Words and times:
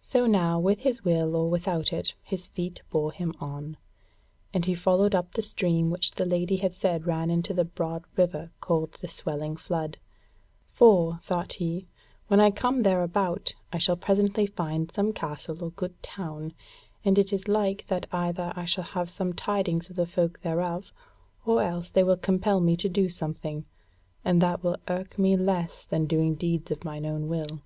So 0.00 0.24
now, 0.26 0.58
with 0.58 0.78
his 0.78 1.04
will 1.04 1.36
or 1.36 1.50
without 1.50 1.92
it, 1.92 2.14
his 2.22 2.48
feet 2.48 2.80
bore 2.88 3.12
him 3.12 3.34
on, 3.38 3.76
and 4.54 4.64
he 4.64 4.74
followed 4.74 5.14
up 5.14 5.32
the 5.34 5.42
stream 5.42 5.90
which 5.90 6.12
the 6.12 6.24
Lady 6.24 6.56
had 6.56 6.72
said 6.72 7.04
ran 7.06 7.28
into 7.30 7.52
the 7.52 7.66
broad 7.66 8.06
river 8.16 8.50
called 8.62 8.92
the 8.92 9.06
Swelling 9.06 9.58
Flood; 9.58 9.98
"for," 10.70 11.18
thought 11.20 11.52
he, 11.52 11.86
"when 12.28 12.40
I 12.40 12.50
come 12.50 12.84
thereabout 12.84 13.54
I 13.70 13.76
shall 13.76 13.98
presently 13.98 14.46
find 14.46 14.90
some 14.94 15.12
castle 15.12 15.62
or 15.62 15.72
good 15.72 16.02
town, 16.02 16.54
and 17.04 17.18
it 17.18 17.30
is 17.30 17.48
like 17.48 17.86
that 17.88 18.06
either 18.10 18.54
I 18.56 18.64
shall 18.64 18.84
have 18.84 19.10
some 19.10 19.34
tidings 19.34 19.90
of 19.90 19.96
the 19.96 20.06
folk 20.06 20.40
thereof, 20.40 20.90
or 21.44 21.60
else 21.62 21.90
they 21.90 22.02
will 22.02 22.16
compel 22.16 22.60
me 22.60 22.78
to 22.78 22.88
do 22.88 23.10
something, 23.10 23.66
and 24.24 24.40
that 24.40 24.64
will 24.64 24.78
irk 24.88 25.18
me 25.18 25.36
less 25.36 25.84
than 25.84 26.06
doing 26.06 26.34
deeds 26.34 26.70
of 26.70 26.82
mine 26.82 27.04
own 27.04 27.28
will." 27.28 27.60